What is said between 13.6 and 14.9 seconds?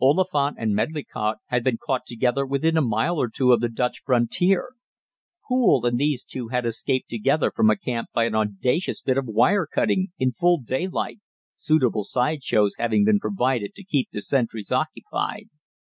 to keep the sentries